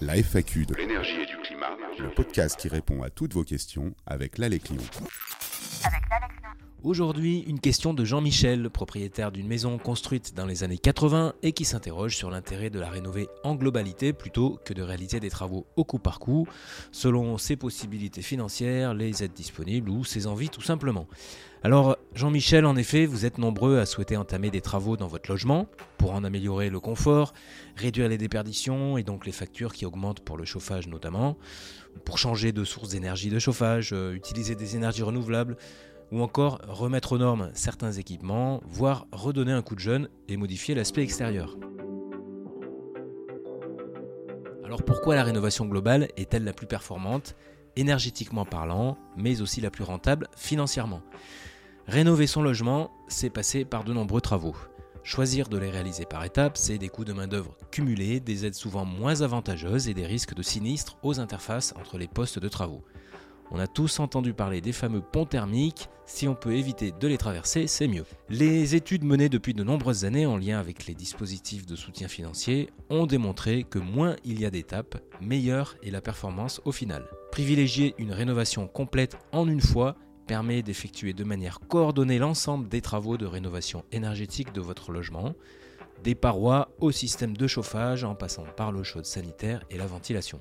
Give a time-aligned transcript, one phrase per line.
[0.00, 3.94] La FAQ de l'énergie et du climat, le podcast qui répond à toutes vos questions
[4.06, 4.70] avec l'Alex
[6.86, 11.64] Aujourd'hui, une question de Jean-Michel, propriétaire d'une maison construite dans les années 80 et qui
[11.64, 15.82] s'interroge sur l'intérêt de la rénover en globalité plutôt que de réaliser des travaux au
[15.82, 16.46] coup par coup,
[16.92, 21.08] selon ses possibilités financières, les aides disponibles ou ses envies tout simplement.
[21.64, 25.66] Alors, Jean-Michel, en effet, vous êtes nombreux à souhaiter entamer des travaux dans votre logement
[25.98, 27.34] pour en améliorer le confort,
[27.74, 31.36] réduire les déperditions et donc les factures qui augmentent pour le chauffage notamment,
[32.04, 35.56] pour changer de source d'énergie de chauffage, euh, utiliser des énergies renouvelables
[36.12, 40.74] ou encore remettre aux normes certains équipements, voire redonner un coup de jeune et modifier
[40.74, 41.56] l'aspect extérieur.
[44.64, 47.36] Alors pourquoi la rénovation globale est-elle la plus performante,
[47.76, 51.02] énergétiquement parlant, mais aussi la plus rentable financièrement?
[51.86, 54.56] Rénover son logement, c'est passer par de nombreux travaux.
[55.04, 58.84] Choisir de les réaliser par étapes, c'est des coûts de main-d'œuvre cumulés, des aides souvent
[58.84, 62.82] moins avantageuses et des risques de sinistres aux interfaces entre les postes de travaux.
[63.50, 67.18] On a tous entendu parler des fameux ponts thermiques, si on peut éviter de les
[67.18, 68.04] traverser, c'est mieux.
[68.28, 72.70] Les études menées depuis de nombreuses années en lien avec les dispositifs de soutien financier
[72.90, 77.04] ont démontré que moins il y a d'étapes, meilleure est la performance au final.
[77.32, 83.16] Privilégier une rénovation complète en une fois permet d'effectuer de manière coordonnée l'ensemble des travaux
[83.16, 85.34] de rénovation énergétique de votre logement,
[86.02, 90.40] des parois au système de chauffage en passant par l'eau chaude sanitaire et la ventilation.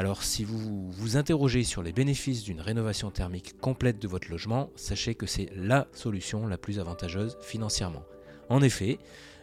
[0.00, 4.70] Alors si vous vous interrogez sur les bénéfices d'une rénovation thermique complète de votre logement,
[4.74, 8.02] sachez que c'est la solution la plus avantageuse financièrement.
[8.48, 8.98] En effet,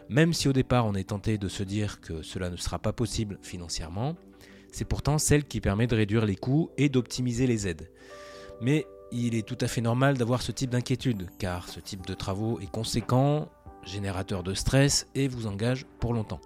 [0.09, 2.91] même si au départ on est tenté de se dire que cela ne sera pas
[2.91, 4.15] possible financièrement,
[4.71, 7.91] c'est pourtant celle qui permet de réduire les coûts et d'optimiser les aides.
[8.59, 12.15] Mais il est tout à fait normal d'avoir ce type d'inquiétude, car ce type de
[12.15, 13.47] travaux est conséquent,
[13.83, 16.41] générateur de stress et vous engage pour longtemps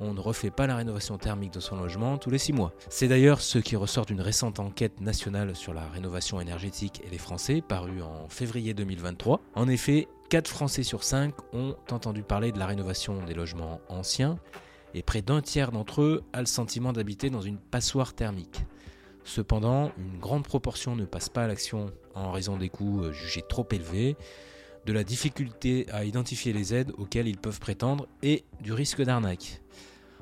[0.00, 2.72] on ne refait pas la rénovation thermique de son logement tous les 6 mois.
[2.88, 7.18] C'est d'ailleurs ce qui ressort d'une récente enquête nationale sur la rénovation énergétique et les
[7.18, 9.40] Français, parue en février 2023.
[9.54, 14.38] En effet, 4 Français sur 5 ont entendu parler de la rénovation des logements anciens,
[14.94, 18.64] et près d'un tiers d'entre eux a le sentiment d'habiter dans une passoire thermique.
[19.24, 23.66] Cependant, une grande proportion ne passe pas à l'action en raison des coûts jugés trop
[23.72, 24.16] élevés,
[24.86, 29.60] de la difficulté à identifier les aides auxquelles ils peuvent prétendre et du risque d'arnaque.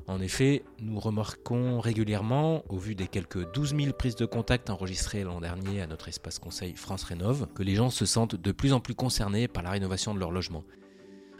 [0.07, 5.23] En effet, nous remarquons régulièrement, au vu des quelques 12 000 prises de contact enregistrées
[5.23, 8.73] l'an dernier à notre espace conseil France Rénov, que les gens se sentent de plus
[8.73, 10.63] en plus concernés par la rénovation de leur logement.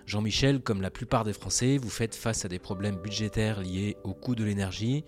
[0.06, 4.14] Jean-Michel, comme la plupart des Français, vous faites face à des problèmes budgétaires liés au
[4.14, 5.04] coût de l'énergie,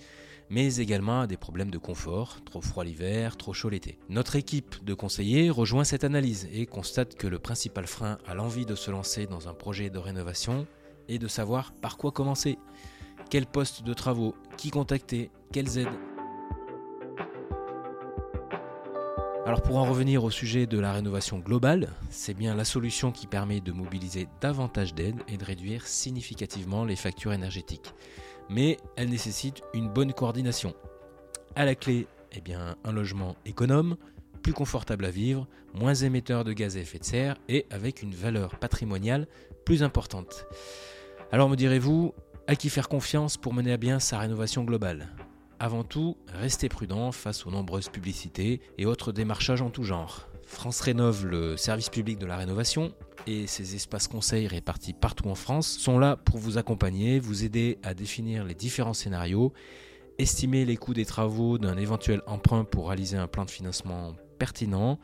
[0.49, 3.97] mais également à des problèmes de confort, trop froid l'hiver, trop chaud l'été.
[4.09, 8.65] Notre équipe de conseillers rejoint cette analyse et constate que le principal frein à l'envie
[8.65, 10.67] de se lancer dans un projet de rénovation
[11.09, 12.57] est de savoir par quoi commencer.
[13.29, 16.14] Quel poste de travaux Qui contacter Quelles aides
[19.45, 23.27] Alors pour en revenir au sujet de la rénovation globale, c'est bien la solution qui
[23.27, 27.93] permet de mobiliser davantage d'aides et de réduire significativement les factures énergétiques.
[28.49, 30.73] Mais elle nécessite une bonne coordination.
[31.55, 33.97] À la clé, eh bien, un logement économe,
[34.41, 38.15] plus confortable à vivre, moins émetteur de gaz à effet de serre et avec une
[38.15, 39.27] valeur patrimoniale
[39.63, 40.47] plus importante.
[41.31, 42.15] Alors me direz-vous,
[42.47, 45.07] à qui faire confiance pour mener à bien sa rénovation globale?
[45.59, 50.27] Avant tout, restez prudent face aux nombreuses publicités et autres démarchages en tout genre.
[50.45, 52.93] France Rénove, le service public de la rénovation,
[53.25, 57.79] et ses espaces conseils répartis partout en France sont là pour vous accompagner, vous aider
[57.83, 59.53] à définir les différents scénarios,
[60.19, 64.99] estimer les coûts des travaux d'un éventuel emprunt pour réaliser un plan de financement pertinent,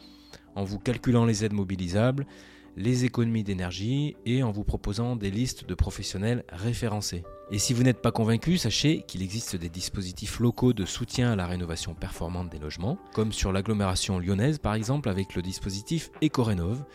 [0.56, 2.28] en vous calculant les aides mobilisables,
[2.76, 7.24] les économies d'énergie et en vous proposant des listes de professionnels référencés.
[7.54, 11.36] Et si vous n'êtes pas convaincu, sachez qu'il existe des dispositifs locaux de soutien à
[11.36, 16.86] la rénovation performante des logements, comme sur l'agglomération lyonnaise par exemple avec le dispositif EcoRénov,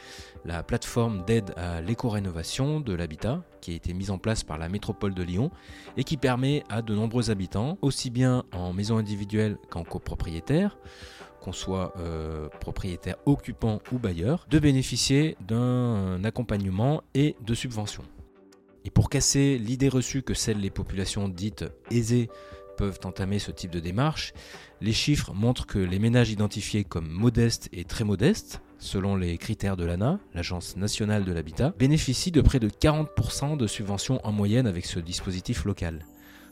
[0.47, 4.69] la plateforme d'aide à l'éco-rénovation de l'habitat qui a été mise en place par la
[4.69, 5.51] métropole de Lyon
[5.97, 10.79] et qui permet à de nombreux habitants, aussi bien en maison individuelle qu'en copropriétaire,
[11.47, 18.03] qu'on soit euh, propriétaire occupant ou bailleur, de bénéficier d'un accompagnement et de subventions.
[18.85, 22.29] Et pour casser l'idée reçue que celles les populations dites aisées
[22.77, 24.33] peuvent entamer ce type de démarche,
[24.81, 29.77] les chiffres montrent que les ménages identifiés comme modestes et très modestes, selon les critères
[29.77, 34.67] de l'ANA, l'Agence nationale de l'habitat, bénéficient de près de 40% de subventions en moyenne
[34.67, 36.05] avec ce dispositif local.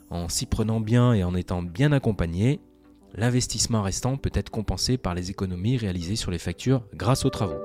[0.09, 2.61] En s'y prenant bien et en étant bien accompagné,
[3.17, 7.61] L'investissement restant peut être compensé par les économies réalisées sur les factures grâce aux travaux.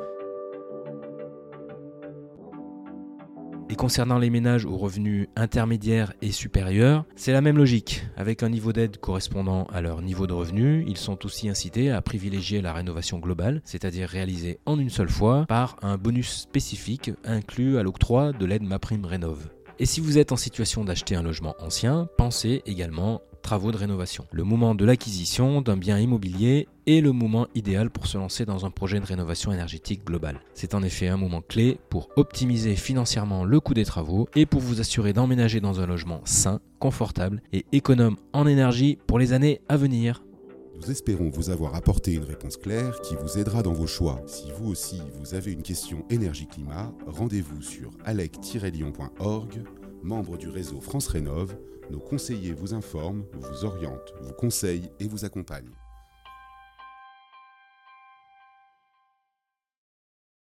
[3.68, 8.04] Et concernant les ménages aux revenus intermédiaires et supérieurs, c'est la même logique.
[8.16, 12.02] Avec un niveau d'aide correspondant à leur niveau de revenu, ils sont aussi incités à
[12.02, 17.78] privilégier la rénovation globale, c'est-à-dire réalisée en une seule fois par un bonus spécifique inclus
[17.78, 19.50] à l'octroi de l'aide MaPrimeRénov'.
[19.78, 23.22] Et si vous êtes en situation d'acheter un logement ancien, pensez également
[23.58, 24.26] de rénovation.
[24.30, 28.64] Le moment de l'acquisition d'un bien immobilier est le moment idéal pour se lancer dans
[28.64, 30.40] un projet de rénovation énergétique globale.
[30.54, 34.60] C'est en effet un moment clé pour optimiser financièrement le coût des travaux et pour
[34.60, 39.60] vous assurer d'emménager dans un logement sain, confortable et économe en énergie pour les années
[39.68, 40.22] à venir.
[40.76, 44.22] Nous espérons vous avoir apporté une réponse claire qui vous aidera dans vos choix.
[44.26, 49.62] Si vous aussi vous avez une question énergie-climat, rendez-vous sur alec-lyon.org,
[50.02, 51.56] membre du réseau France Rénov.
[51.90, 55.74] Nos conseillers vous informent, vous orientent, vous conseillent et vous accompagnent.